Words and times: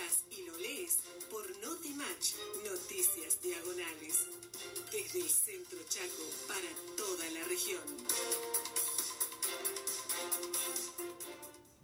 escuchas 0.00 0.24
y 0.30 0.46
lo 0.46 0.56
lees 0.58 0.98
por 1.30 1.42
Notimatch, 1.62 2.34
Noticias 2.64 3.40
Diagonales. 3.42 4.26
Desde 4.92 5.20
el 5.20 5.28
centro 5.28 5.78
Chaco 5.88 6.24
para 6.48 6.96
toda 6.96 7.24
la 7.30 7.46
región. 7.48 7.82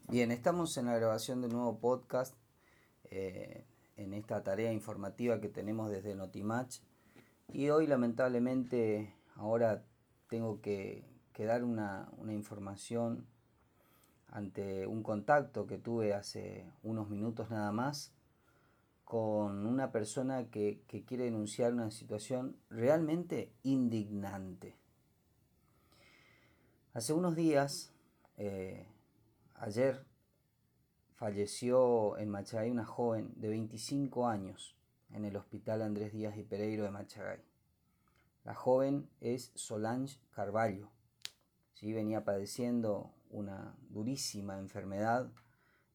Bien, 0.09 0.31
estamos 0.31 0.77
en 0.77 0.87
la 0.87 0.97
grabación 0.97 1.41
de 1.41 1.49
un 1.49 1.55
nuevo 1.55 1.79
podcast, 1.79 2.35
eh, 3.05 3.65
en 3.97 4.15
esta 4.15 4.43
tarea 4.43 4.73
informativa 4.73 5.41
que 5.41 5.49
tenemos 5.49 5.91
desde 5.91 6.15
Notimatch. 6.15 6.79
Y 7.53 7.71
hoy 7.71 7.87
lamentablemente 7.87 9.15
ahora 9.37 9.85
tengo 10.29 10.61
que, 10.61 11.05
dar 11.39 11.65
una, 11.65 12.09
una 12.17 12.33
información 12.33 13.27
ante 14.29 14.87
un 14.87 15.03
contacto 15.03 15.67
que 15.67 15.79
tuve 15.79 16.15
hace 16.15 16.71
unos 16.83 17.09
minutos 17.09 17.51
nada 17.51 17.73
más 17.73 18.13
con 19.05 19.67
una 19.67 19.93
persona 19.93 20.51
que, 20.51 20.83
quiere 21.07 21.25
denunciar 21.25 21.73
una 21.73 21.91
situación 21.93 22.57
realmente 22.71 23.53
indignante. 23.63 24.77
Hace 26.93 27.13
unos 27.13 27.37
días, 27.37 27.93
eh, 28.37 28.89
ayer, 29.55 30.05
falleció 31.15 32.19
en 32.19 32.31
Machagay 32.31 32.71
una 32.71 32.85
joven 32.85 33.33
de 33.37 33.49
25 33.49 34.27
años 34.27 34.77
en 35.11 35.25
el 35.25 35.37
Hospital 35.37 35.83
Andrés 35.83 36.13
Díaz 36.13 36.37
y 36.37 36.43
Pereiro 36.43 36.85
de 36.85 36.91
Machagay. 36.91 37.41
La 38.45 38.55
joven 38.55 39.09
es 39.21 39.53
Solange 39.55 40.19
Carballo. 40.31 40.91
¿sí? 41.75 41.93
Venía 41.93 42.25
padeciendo 42.25 43.13
una 43.37 43.77
durísima 43.91 44.59
enfermedad 44.59 45.31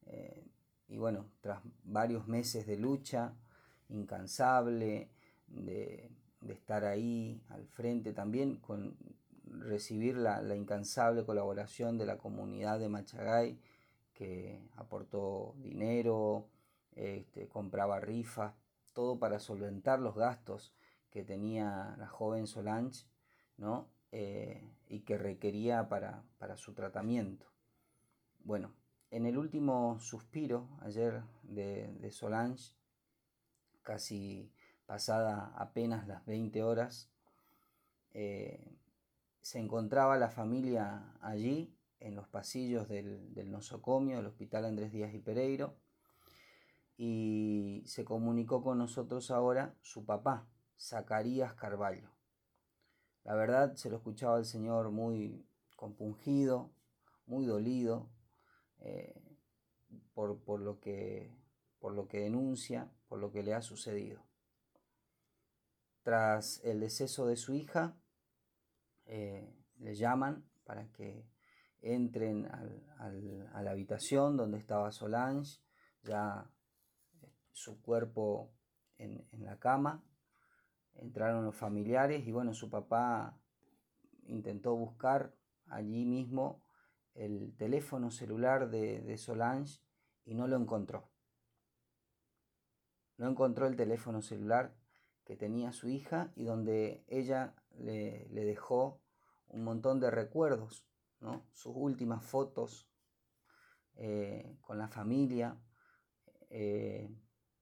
eh, 0.05 0.47
y 0.87 0.97
bueno, 0.97 1.25
tras 1.41 1.61
varios 1.83 2.27
meses 2.27 2.67
de 2.67 2.77
lucha 2.77 3.33
incansable, 3.89 5.09
de, 5.47 6.09
estar 6.49 6.85
ahí 6.85 7.41
al 7.49 7.65
frente 7.65 8.13
también, 8.13 8.57
con 8.57 8.97
recibir 9.45 10.17
la, 10.17 10.55
incansable 10.55 11.23
colaboración 11.23 11.97
de 11.97 12.05
la 12.05 12.17
comunidad 12.17 12.79
de 12.79 12.89
Machagay, 12.89 13.57
que 14.13 14.59
aportó 14.75 15.55
dinero, 15.59 16.47
este, 16.95 17.47
compraba 17.47 17.99
rifas, 17.99 18.53
todo 18.93 19.17
para 19.17 19.39
solventar 19.39 19.99
los 19.99 20.15
gastos 20.15 20.73
que 21.09 21.23
tenía 21.23 21.95
la 21.97 22.07
joven 22.07 22.47
Solange, 22.47 23.05
¿no? 23.57 23.87
Eh, 24.11 24.61
y 24.91 24.99
que 24.99 25.17
requería 25.17 25.87
para, 25.87 26.25
su 26.57 26.73
tratamiento. 26.73 27.45
Bueno, 28.43 28.73
en 29.09 29.25
el 29.25 29.37
último 29.37 29.97
suspiro 30.01 30.67
ayer 30.81 31.23
de, 31.43 32.11
Solange, 32.11 32.73
casi 33.83 34.51
pasada 34.85 35.53
apenas 35.55 36.07
las 36.07 36.25
20 36.25 36.61
horas, 36.63 37.09
eh, 38.13 38.75
se 39.39 39.59
encontraba 39.59 40.17
la 40.17 40.29
familia 40.29 41.15
allí 41.21 41.73
en 42.01 42.13
los 42.13 42.27
pasillos 42.27 42.89
del, 42.89 43.33
del, 43.33 43.49
nosocomio 43.49 44.17
del 44.17 44.25
Hospital 44.25 44.65
Andrés 44.65 44.91
Díaz 44.91 45.13
y 45.13 45.19
Pereiro 45.19 45.77
y 46.97 47.81
se 47.85 48.03
comunicó 48.03 48.61
con 48.61 48.77
nosotros 48.77 49.31
ahora 49.31 49.73
su 49.81 50.05
papá, 50.05 50.49
Zacarías 50.77 51.53
Carballo. 51.53 52.09
La 53.23 53.35
verdad 53.35 53.75
se 53.75 53.89
lo 53.89 53.97
escuchaba 53.97 54.37
el 54.37 54.45
Señor 54.45 54.91
muy 54.91 55.45
compungido, 55.75 56.71
muy 57.25 57.45
dolido 57.45 58.09
eh, 58.79 59.21
por, 60.13 60.59
lo 60.59 60.79
que, 60.79 61.35
por 61.79 61.93
lo 61.93 62.07
que 62.07 62.21
denuncia, 62.21 62.91
por 63.07 63.19
lo 63.19 63.31
que 63.31 63.43
le 63.43 63.53
ha 63.53 63.61
sucedido. 63.61 64.23
Tras 66.03 66.61
el 66.63 66.79
deceso 66.79 67.27
de 67.27 67.35
su 67.35 67.53
hija, 67.53 67.95
eh, 69.05 69.53
le 69.77 69.95
llaman 69.95 70.49
para 70.63 70.91
que 70.91 71.27
entren 71.81 72.47
a 72.47 73.61
la 73.61 73.71
habitación 73.71 74.37
donde 74.37 74.57
estaba 74.57 74.91
Solange, 74.91 75.59
ya 76.03 76.49
eh, 77.21 77.31
su 77.51 77.81
cuerpo 77.81 78.51
en, 78.97 79.27
en 79.31 79.45
la 79.45 79.59
cama, 79.59 80.03
entraron 80.95 81.45
los 81.45 81.55
familiares 81.55 82.25
y 82.27 82.31
bueno, 82.31 82.53
su 82.53 82.69
papá 82.69 83.37
intentó 84.23 84.75
buscar 84.75 85.33
allí 85.67 86.05
mismo 86.05 86.63
el 87.13 87.55
teléfono 87.57 88.11
celular 88.11 88.69
de, 88.69 89.17
Solange 89.17 89.81
y 90.25 90.35
no 90.35 90.47
lo 90.47 90.57
encontró. 90.57 91.09
No 93.17 93.29
encontró 93.29 93.67
el 93.67 93.75
teléfono 93.75 94.21
celular 94.21 94.75
que 95.25 95.35
tenía 95.35 95.71
su 95.71 95.89
hija 95.89 96.31
y 96.35 96.43
donde 96.43 97.03
ella 97.07 97.55
le, 97.77 98.27
dejó 98.29 99.01
un 99.47 99.63
montón 99.63 99.99
de 99.99 100.09
recuerdos, 100.09 100.87
¿no? 101.19 101.45
sus 101.53 101.73
últimas 101.75 102.23
fotos 102.25 102.89
eh, 103.95 104.57
con 104.61 104.77
la 104.77 104.87
familia, 104.87 105.61
eh, 106.49 107.13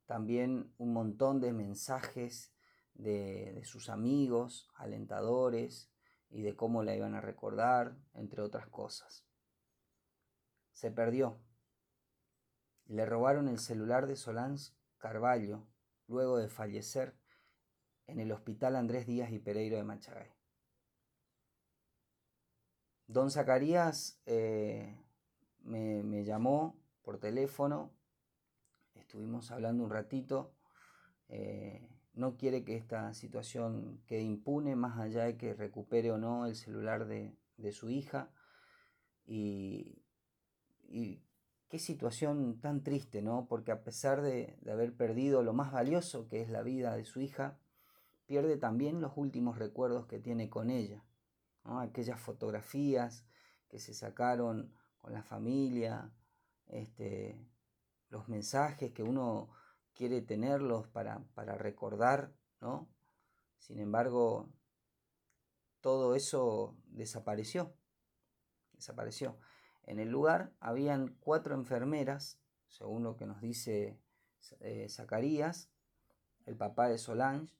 también 0.06 0.74
un 0.78 0.94
montón 0.94 1.42
de 1.42 1.52
mensajes 1.52 2.54
de, 3.00 3.62
sus 3.64 3.90
amigos, 3.90 4.70
alentadores 4.76 5.90
y 6.30 6.42
de 6.42 6.56
cómo 6.56 6.84
la 6.84 6.96
iban 6.96 7.16
a 7.16 7.22
recordar, 7.22 7.98
entre 8.14 8.42
otras 8.42 8.68
cosas. 8.68 9.26
Se 10.74 10.92
perdió. 10.92 11.40
Le 12.86 13.06
robaron 13.06 13.48
el 13.48 13.60
celular 13.60 14.08
de 14.08 14.16
Solange 14.16 14.74
Carballo 14.98 15.68
luego 16.08 16.38
de 16.38 16.50
fallecer 16.50 17.16
en 18.08 18.20
el 18.20 18.32
Hospital 18.32 18.76
Andrés 18.76 19.06
Díaz 19.06 19.32
y 19.32 19.40
Pereiro 19.40 19.78
de 19.78 19.84
Machagay. 19.84 20.34
Don 23.08 23.32
Zacarías 23.32 24.22
eh, 24.26 25.00
me, 25.62 26.04
me, 26.04 26.26
llamó 26.26 26.80
por 27.02 27.20
teléfono, 27.20 27.92
estuvimos 28.96 29.52
hablando 29.52 29.84
un 29.84 29.90
ratito, 29.90 30.54
eh, 31.28 31.99
no 32.20 32.36
quiere 32.36 32.66
que 32.66 32.76
esta 32.76 33.14
situación 33.14 34.02
quede 34.06 34.24
impune, 34.24 34.76
más 34.76 35.00
allá 35.00 35.24
de 35.24 35.38
que 35.38 35.54
recupere 35.54 36.12
o 36.12 36.18
no 36.18 36.46
el 36.46 36.56
celular 36.56 37.08
de, 37.08 37.34
su 37.72 37.90
hija. 37.90 38.30
Y, 39.26 40.04
qué 41.70 41.80
situación 41.80 42.60
tan 42.60 42.84
triste, 42.84 43.22
¿no? 43.22 43.48
Porque 43.48 43.72
a 43.72 43.84
pesar 43.84 44.22
de, 44.22 44.58
haber 44.70 44.96
perdido 44.96 45.44
lo 45.44 45.54
más 45.54 45.72
valioso 45.72 46.28
que 46.28 46.42
es 46.42 46.50
la 46.50 46.62
vida 46.62 46.96
de 46.96 47.06
su 47.06 47.22
hija, 47.22 47.58
pierde 48.26 48.58
también 48.58 49.02
los 49.02 49.14
últimos 49.16 49.58
recuerdos 49.58 50.06
que 50.06 50.20
tiene 50.20 50.50
con 50.50 50.70
ella. 50.70 51.06
Aquellas 51.64 52.20
fotografías 52.20 53.26
que 53.70 53.80
se 53.80 53.94
sacaron 53.94 54.74
con 54.98 55.14
la 55.14 55.24
familia, 55.24 56.12
este, 56.68 57.48
los 58.10 58.28
mensajes 58.28 58.92
que 58.92 59.04
uno 59.04 59.50
quiere 60.00 60.22
tenerlos 60.22 60.88
para, 60.88 61.26
recordar, 61.58 62.32
¿no? 62.62 62.88
Sin 63.58 63.80
embargo, 63.80 64.50
todo 65.82 66.16
eso 66.16 66.78
desapareció. 66.86 67.76
Desapareció. 68.72 69.38
En 69.84 70.00
el 70.00 70.08
lugar 70.08 70.54
habían 70.62 71.18
cuatro 71.20 71.54
enfermeras, 71.54 72.40
según 72.70 73.04
lo 73.04 73.18
que 73.18 73.26
nos 73.26 73.42
dice 73.42 74.00
eh, 74.62 74.88
Zacarías, 74.88 75.70
el 76.46 76.56
papá 76.56 76.88
de 76.88 76.98
Solange. 76.98 77.54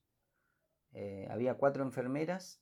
Eh, 0.94 1.28
había 1.30 1.56
cuatro 1.56 1.84
enfermeras 1.84 2.62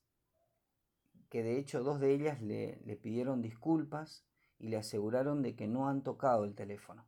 que 1.29 1.43
de 1.43 1.59
hecho 1.59 1.83
dos 1.83 1.99
de 1.99 2.15
ellas 2.15 2.41
le, 2.41 2.81
le 2.83 2.95
pidieron 2.95 3.43
disculpas 3.43 4.25
y 4.57 4.69
le 4.69 4.77
aseguraron 4.77 5.43
de 5.43 5.55
que 5.55 5.67
no 5.67 5.87
han 5.87 6.01
tocado 6.01 6.45
el 6.45 6.55
teléfono 6.55 7.05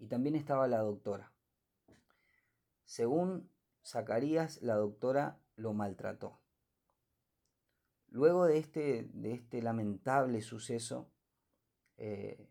y 0.00 0.06
también 0.06 0.34
estaba 0.34 0.66
la 0.66 0.78
doctora. 0.78 1.32
Según 2.84 3.50
Zacarías, 3.84 4.60
la 4.62 4.74
doctora 4.74 5.38
lo 5.56 5.74
maltrató. 5.74 6.40
Luego 8.08 8.46
de 8.46 8.58
este, 8.58 9.08
de 9.12 9.34
este 9.34 9.62
lamentable 9.62 10.40
suceso, 10.40 11.12
eh, 11.98 12.50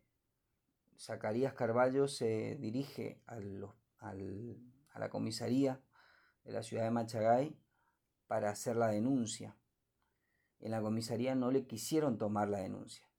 Zacarías 0.98 1.54
Carballo 1.54 2.08
se 2.08 2.56
dirige 2.56 3.22
a 3.26 3.40
la 3.40 5.10
comisaría 5.10 5.82
de 6.44 6.52
la 6.52 6.64
ciudad 6.64 6.84
de 6.84 6.92
Machagay 6.92 7.60
para 8.28 8.52
hacer 8.52 8.76
la 8.76 8.90
denuncia. 8.90 9.58
En 10.60 10.72
la 10.72 10.82
comisaría 10.82 11.36
no 11.36 11.52
le 11.52 11.66
quisieron 11.66 12.18
tomar 12.18 12.48
la 12.48 12.60
denuncia. 12.60 13.10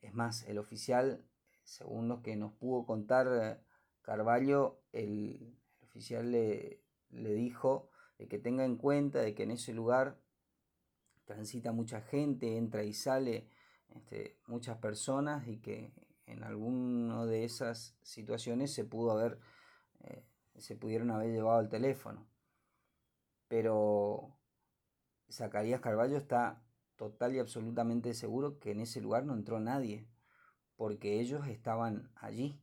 Es 0.00 0.14
más, 0.14 0.44
el 0.44 0.58
oficial 0.58 1.26
según 1.62 2.08
lo 2.08 2.22
que 2.22 2.36
nos 2.36 2.52
pudo 2.52 2.84
contar 2.84 3.28
eh, 3.30 3.58
Carballo, 4.02 4.80
el, 4.92 5.56
oficial 5.82 6.32
le, 6.32 6.80
dijo 7.10 7.90
de 8.18 8.26
que 8.28 8.38
tenga 8.38 8.64
en 8.64 8.76
cuenta 8.76 9.20
de 9.20 9.34
que 9.34 9.42
en 9.42 9.50
ese 9.50 9.72
lugar 9.72 10.18
transita 11.24 11.72
mucha 11.72 12.00
gente, 12.00 12.56
entra 12.56 12.82
y 12.82 12.94
sale 12.94 13.48
este, 13.90 14.38
muchas 14.46 14.78
personas 14.78 15.46
y 15.46 15.58
que 15.58 15.92
en 16.26 16.42
alguna 16.42 17.26
de 17.26 17.44
esas 17.44 17.96
situaciones 18.02 18.72
se 18.72 18.84
pudo 18.84 19.12
haber, 19.12 19.38
eh, 20.04 20.24
se 20.56 20.76
pudieron 20.76 21.10
haber 21.10 21.30
llevado 21.30 21.60
el 21.60 21.68
teléfono. 21.68 22.26
Pero 23.48 24.34
Zacarías 25.30 25.80
Carballo 25.80 26.16
está 26.16 26.62
total 26.96 27.34
y 27.34 27.38
absolutamente 27.38 28.14
seguro 28.14 28.58
que 28.58 28.70
en 28.70 28.80
ese 28.80 29.00
lugar 29.00 29.24
no 29.24 29.34
entró 29.34 29.60
nadie, 29.60 30.06
porque 30.76 31.20
ellos 31.20 31.46
estaban 31.46 32.10
allí 32.16 32.60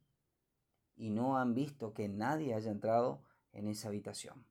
y 0.96 1.10
no 1.10 1.38
han 1.38 1.54
visto 1.54 1.94
que 1.94 2.10
nadie 2.10 2.54
haya 2.54 2.72
entrado 2.72 3.24
en 3.54 3.68
esa 3.68 3.88
habitación. 3.88 4.46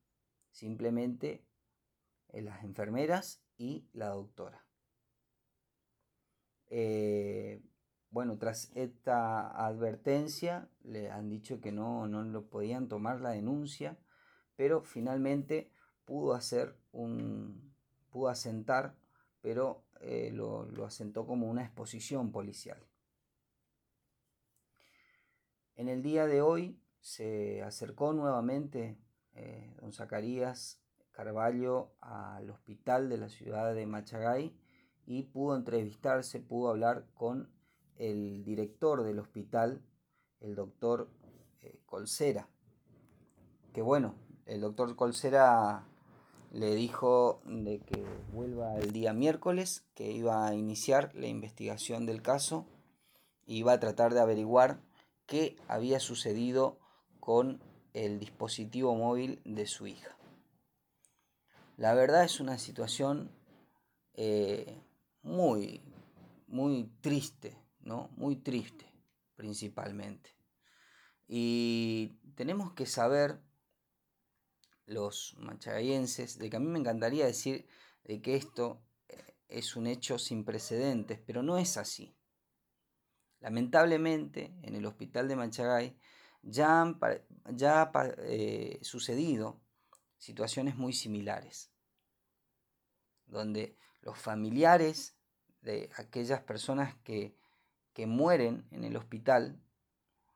Simplemente 0.50 1.44
eh, 2.28 2.42
las 2.42 2.64
enfermeras 2.64 3.42
y 3.56 3.88
la 3.92 4.08
doctora. 4.08 4.64
Eh, 6.70 7.62
bueno, 8.10 8.38
tras 8.38 8.70
esta 8.74 9.48
advertencia 9.66 10.68
le 10.82 11.10
han 11.10 11.28
dicho 11.28 11.60
que 11.60 11.72
no, 11.72 12.06
no 12.08 12.22
lo 12.22 12.48
podían 12.48 12.88
tomar 12.88 13.20
la 13.20 13.30
denuncia, 13.30 13.98
pero 14.56 14.82
finalmente 14.82 15.70
pudo 16.04 16.32
hacer 16.32 16.74
un, 16.90 17.74
pudo 18.10 18.28
asentar, 18.28 18.96
pero 19.40 19.84
eh, 20.00 20.30
lo, 20.32 20.68
asentó 20.84 21.26
como 21.26 21.48
una 21.48 21.62
exposición 21.62 22.32
policial. 22.32 22.78
En 25.78 25.86
el 25.86 26.02
día 26.02 26.26
de 26.26 26.42
hoy 26.42 26.76
se 27.00 27.62
acercó 27.62 28.12
nuevamente 28.12 28.98
eh, 29.34 29.72
don 29.80 29.92
Zacarías 29.92 30.80
Carballo 31.12 31.92
al 32.00 32.50
hospital 32.50 33.08
de 33.08 33.16
la 33.16 33.28
ciudad 33.28 33.72
de 33.76 33.86
Machagay 33.86 34.58
y 35.06 35.22
pudo 35.22 35.54
entrevistarse, 35.54 36.40
pudo 36.40 36.70
hablar 36.70 37.06
con 37.14 37.48
el 37.94 38.42
director 38.42 39.04
del 39.04 39.20
hospital, 39.20 39.80
el 40.40 40.56
doctor 40.56 41.12
eh, 41.60 41.78
Colcera. 41.86 42.48
Que 43.72 43.80
bueno, 43.80 44.16
el 44.46 44.60
doctor 44.60 44.96
Colcera 44.96 45.86
le 46.50 46.74
dijo 46.74 47.40
de 47.44 47.78
que 47.82 48.04
vuelva 48.32 48.74
el 48.80 48.90
día 48.90 49.12
miércoles, 49.12 49.86
que 49.94 50.10
iba 50.10 50.44
a 50.44 50.56
iniciar 50.56 51.14
la 51.14 51.28
investigación 51.28 52.04
del 52.04 52.20
caso, 52.20 52.66
iba 53.46 53.74
a 53.74 53.78
tratar 53.78 54.12
de 54.12 54.18
averiguar 54.20 54.87
qué 55.28 55.56
había 55.68 56.00
sucedido 56.00 56.80
con 57.20 57.62
el 57.92 58.18
dispositivo 58.18 58.96
móvil 58.96 59.40
de 59.44 59.66
su 59.66 59.86
hija. 59.86 60.16
La 61.76 61.94
verdad 61.94 62.24
es 62.24 62.40
una 62.40 62.58
situación 62.58 63.30
eh, 64.14 64.82
muy, 65.22 65.82
muy 66.48 66.90
triste, 67.02 67.56
¿no? 67.80 68.08
Muy 68.16 68.36
triste, 68.36 68.90
principalmente. 69.36 70.34
Y 71.28 72.18
tenemos 72.34 72.72
que 72.72 72.86
saber, 72.86 73.38
los 74.86 75.36
machagayenses, 75.38 76.38
de 76.38 76.48
que 76.48 76.56
a 76.56 76.60
mí 76.60 76.66
me 76.66 76.78
encantaría 76.78 77.26
decir 77.26 77.68
de 78.04 78.22
que 78.22 78.34
esto 78.34 78.82
eh, 79.08 79.36
es 79.48 79.76
un 79.76 79.86
hecho 79.86 80.18
sin 80.18 80.44
precedentes, 80.44 81.20
pero 81.20 81.42
no 81.42 81.58
es 81.58 81.76
así. 81.76 82.17
Lamentablemente, 83.40 84.52
en 84.62 84.74
el 84.74 84.86
hospital 84.86 85.28
de 85.28 85.36
Machagay 85.36 85.96
ya 86.42 86.80
han 86.80 86.98
ya, 87.54 87.90
eh, 88.18 88.78
sucedido 88.82 89.60
situaciones 90.16 90.76
muy 90.76 90.92
similares, 90.92 91.70
donde 93.26 93.76
los 94.02 94.18
familiares 94.18 95.16
de 95.62 95.90
aquellas 95.96 96.40
personas 96.42 96.94
que, 97.04 97.36
que 97.92 98.06
mueren 98.06 98.66
en 98.70 98.84
el 98.84 98.96
hospital 98.96 99.60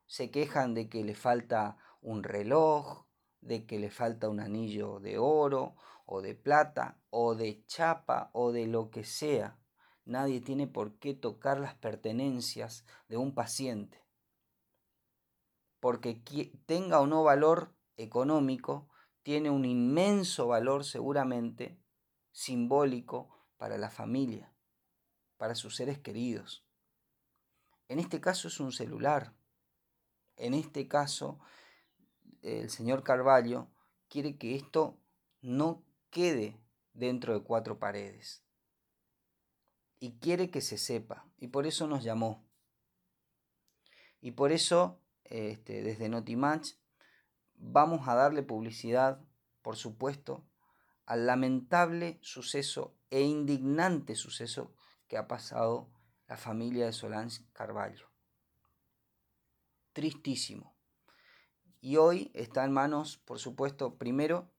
se 0.07 0.31
quejan 0.31 0.75
de 0.75 0.89
que 0.89 1.03
le 1.05 1.15
falta 1.15 1.79
un 2.01 2.23
reloj, 2.23 3.07
de 3.41 3.67
que 3.67 3.79
le 3.79 3.91
falta 3.91 4.29
un 4.29 4.41
anillo 4.41 5.01
de 5.01 5.19
oro 5.19 5.75
o 6.07 6.21
de 6.23 6.35
plata 6.35 6.99
o 7.11 7.35
de 7.35 7.65
chapa 7.67 8.31
o 8.33 8.53
de 8.53 8.67
lo 8.67 8.91
que 8.91 9.05
sea. 9.05 9.59
Nadie 10.05 10.41
tiene 10.41 10.67
por 10.67 10.99
qué 10.99 11.15
tocar 11.15 11.61
las 11.61 11.75
pertenencias 11.75 12.85
de 13.09 13.17
un 13.17 13.35
paciente. 13.35 14.03
Porque 15.81 16.23
tenga 16.67 17.01
o 17.01 17.07
no 17.07 17.23
valor 17.23 17.75
económico, 17.97 18.89
tiene 19.23 19.51
un 19.51 19.65
inmenso 19.65 20.49
valor 20.49 20.85
seguramente 20.85 21.79
simbólico 22.33 23.29
para 23.57 23.79
la 23.79 23.91
familia, 23.91 24.53
para 25.37 25.55
sus 25.55 25.77
seres 25.77 25.99
queridos. 25.99 26.65
En 27.89 27.99
este 27.99 28.21
caso 28.21 28.49
es 28.49 28.59
un 28.59 28.73
celular. 28.73 29.35
En 30.37 30.55
este 30.55 30.89
caso, 30.89 31.39
el 32.41 32.71
señor 32.71 33.05
Carballo 33.05 33.69
quiere 34.09 34.37
que 34.37 34.57
esto 34.57 34.99
no 35.41 35.85
quede 36.11 36.59
dentro 36.95 37.35
de 37.35 37.45
cuatro 37.45 37.79
paredes. 37.79 38.43
Y 40.03 40.19
quiere 40.19 40.51
que 40.51 40.61
se 40.61 40.79
sepa. 40.79 41.29
Y 41.39 41.47
por 41.47 41.65
eso 41.65 41.87
nos 41.87 42.03
llamó. 42.03 42.45
Y 44.21 44.33
por 44.33 44.51
eso, 44.51 45.01
este, 45.23 45.81
desde 45.85 46.09
Notimatch, 46.09 46.73
vamos 47.55 48.09
a 48.09 48.17
darle 48.17 48.43
publicidad, 48.43 49.25
por 49.63 49.77
supuesto, 49.77 50.45
al 51.07 51.27
lamentable 51.27 52.19
suceso 52.21 52.97
e 53.11 53.21
indignante 53.21 54.17
suceso 54.17 54.75
que 55.07 55.17
ha 55.17 55.29
pasado 55.29 55.89
la 56.27 56.37
familia 56.37 56.87
de 56.87 56.93
Solange 56.93 57.45
Carballo. 57.53 58.11
Tristísimo. 59.93 60.75
Y 61.81 61.95
hoy 61.99 62.33
está 62.35 62.65
en 62.65 62.73
manos, 62.73 63.19
por 63.19 63.39
supuesto, 63.39 63.99
primero 63.99 64.51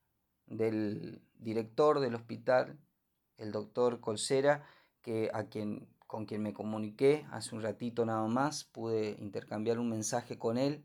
del 0.45 1.21
director 1.33 1.99
del 1.99 2.15
hospital, 2.15 2.79
el 3.35 3.51
doctor 3.51 3.99
Colcera, 3.99 4.65
que 5.03 5.29
a 5.33 5.43
quien, 5.43 5.87
con 6.07 6.25
quien 6.25 6.41
me 6.41 6.53
comuniqué 6.53 7.27
hace 7.29 7.53
un 7.53 7.61
ratito 7.61 8.05
nada 8.05 8.27
más, 8.27 8.63
pude 8.63 9.15
intercambiar 9.19 9.77
un 9.77 9.89
mensaje 9.89 10.39
con 10.39 10.57
él 10.57 10.83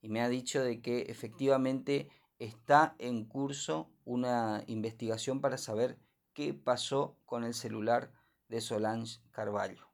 y 0.00 0.08
me 0.08 0.22
ha 0.22 0.28
dicho 0.30 0.62
de 0.62 0.80
que 0.80 1.02
efectivamente 1.02 2.08
está 2.38 2.94
en 2.98 3.24
curso 3.26 3.90
una 4.04 4.64
investigación 4.66 5.40
para 5.42 5.58
saber 5.58 5.98
qué 6.32 6.54
pasó 6.54 7.18
con 7.26 7.44
el 7.44 7.52
celular 7.52 8.12
de 8.48 8.60
Solange 8.60 9.20
Carballo. 9.32 9.88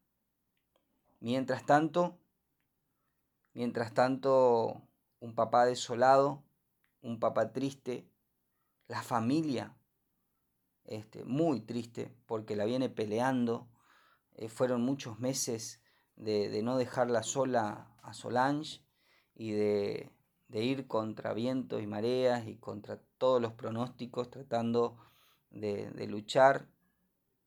Mientras 1.20 1.64
tanto, 1.64 2.18
mientras 3.54 3.94
tanto, 3.94 4.82
un 5.20 5.34
papá 5.34 5.64
desolado, 5.64 6.44
un 7.00 7.18
papá 7.18 7.52
triste, 7.52 8.06
la 8.88 9.02
familia 9.02 9.74
este, 10.84 11.24
muy 11.24 11.60
triste 11.60 12.14
porque 12.26 12.56
la 12.56 12.64
viene 12.64 12.88
peleando. 12.88 13.68
Eh, 14.36 14.48
fueron 14.48 14.82
muchos 14.82 15.18
meses 15.18 15.80
de, 16.16 16.62
no 16.62 16.76
dejarla 16.76 17.22
sola 17.22 17.88
a 18.02 18.14
Solange 18.14 18.80
y 19.34 19.52
de, 19.52 20.10
de 20.48 20.62
ir 20.62 20.86
contra 20.86 21.32
vientos 21.34 21.82
y 21.82 21.86
mareas 21.86 22.46
y 22.46 22.56
contra 22.56 23.00
todos 23.18 23.40
los 23.40 23.52
pronósticos, 23.54 24.30
tratando 24.30 24.96
de, 25.50 26.06
luchar 26.06 26.68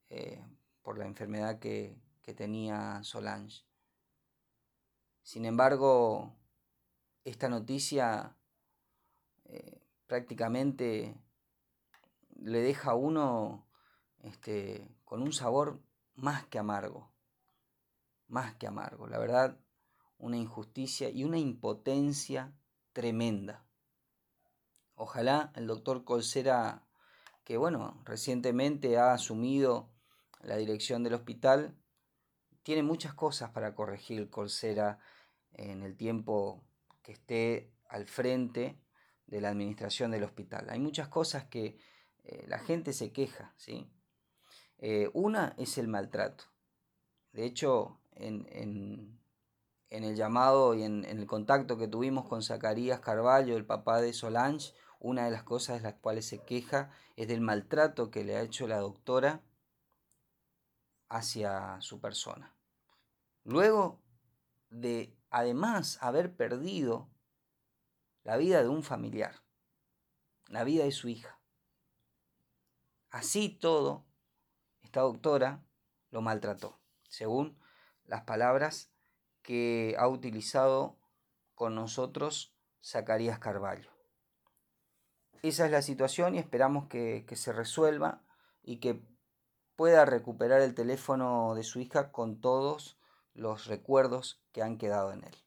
eh, 0.09 0.43
por 0.81 0.97
la 0.97 1.05
enfermedad 1.05 1.59
que, 1.59 1.95
tenía 2.35 3.01
Solange. 3.03 3.63
Sin 5.23 5.45
embargo, 5.45 6.35
esta 7.23 7.47
noticia 7.47 8.35
eh, 9.45 9.81
prácticamente 10.07 11.15
le 12.39 12.61
deja 12.61 12.91
a 12.91 12.95
uno 12.95 13.67
este, 14.19 14.87
con 15.03 15.21
un 15.21 15.33
sabor 15.33 15.81
más 16.15 16.45
que 16.45 16.59
amargo, 16.59 17.11
más 18.27 18.55
que 18.55 18.67
amargo. 18.67 19.07
La 19.07 19.19
verdad, 19.19 19.59
una 20.17 20.37
injusticia 20.37 21.09
y 21.09 21.23
una 21.23 21.37
impotencia 21.37 22.53
tremenda. 22.93 23.65
Ojalá 24.95 25.51
el 25.55 25.67
doctor 25.67 26.03
Colsera, 26.03 26.87
que 27.43 27.57
bueno, 27.57 28.01
recientemente 28.03 28.97
ha 28.97 29.13
asumido 29.13 29.91
la 30.41 30.57
dirección 30.57 31.03
del 31.03 31.13
hospital, 31.13 31.77
tiene 32.63 32.83
muchas 32.83 33.13
cosas 33.13 33.51
para 33.51 33.75
corregir 33.75 34.29
Colsera 34.29 34.99
en 35.53 35.83
el 35.83 35.95
tiempo 35.95 36.63
que 37.01 37.13
esté 37.13 37.71
al 37.87 38.07
frente 38.07 38.81
de 39.27 39.41
la 39.41 39.49
administración 39.49 40.11
del 40.11 40.23
hospital. 40.23 40.67
Hay 40.69 40.79
muchas 40.79 41.07
cosas 41.07 41.45
que 41.45 41.77
eh, 42.27 42.45
la 42.47 42.59
gente 42.59 42.93
se 42.93 43.11
queja, 43.11 43.53
¿sí? 43.57 43.89
Eh, 44.77 45.09
una 45.13 45.55
es 45.57 45.77
el 45.77 45.87
maltrato. 45.87 46.45
De 47.31 47.45
hecho, 47.45 47.99
en, 48.11 48.47
en 49.89 50.03
el 50.03 50.15
llamado 50.15 50.73
y 50.73 50.83
en, 50.83 51.05
el 51.05 51.25
contacto 51.25 51.77
que 51.77 51.87
tuvimos 51.87 52.27
con 52.27 52.43
Zacarías 52.43 52.99
Carballo, 52.99 53.55
el 53.55 53.65
papá 53.65 54.01
de 54.01 54.13
Solange, 54.13 54.73
una 54.99 55.25
de 55.25 55.31
las 55.31 55.43
cosas 55.43 55.77
de 55.77 55.83
las 55.83 55.93
cuales 55.95 56.25
se 56.25 56.39
queja 56.39 56.91
es 57.15 57.27
del 57.27 57.41
maltrato 57.41 58.11
que 58.11 58.23
le 58.23 58.35
ha 58.35 58.41
hecho 58.41 58.67
la 58.67 58.79
doctora 58.79 59.41
hacia 61.09 61.79
su 61.81 62.01
persona. 62.01 62.53
Luego 63.43 64.01
de 64.69 65.15
además 65.29 65.99
haber 66.01 66.35
perdido 66.35 67.09
la 68.23 68.35
vida 68.35 68.61
de 68.61 68.69
un 68.69 68.83
familiar, 68.83 69.35
la 70.47 70.63
vida 70.63 70.83
de 70.83 70.91
su 70.91 71.07
hija. 71.07 71.36
Así 73.17 73.49
todo, 73.49 74.05
esta 74.83 75.01
doctora 75.01 75.65
lo 76.11 76.21
maltrató, 76.21 76.79
según 77.09 77.57
las 78.05 78.25
palabras 78.25 78.91
que 79.41 79.95
ha 79.97 80.07
utilizado 80.07 80.99
con 81.55 81.73
nosotros 81.73 82.55
Zacarías 82.79 83.39
Carballo. 83.39 83.89
Esa 85.41 85.65
es 85.65 85.71
la 85.71 85.81
situación 85.81 86.35
y 86.35 86.37
esperamos 86.37 86.89
que, 86.89 87.25
que 87.27 87.35
se 87.35 87.51
resuelva 87.51 88.21
y 88.61 88.79
que 88.79 89.03
pueda 89.75 90.05
recuperar 90.05 90.61
el 90.61 90.75
teléfono 90.75 91.55
de 91.55 91.63
su 91.63 91.79
hija 91.79 92.11
con 92.11 92.39
todos 92.39 92.99
los 93.33 93.65
recuerdos 93.65 94.43
que 94.51 94.61
han 94.61 94.77
quedado 94.77 95.11
en 95.11 95.23
él. 95.23 95.46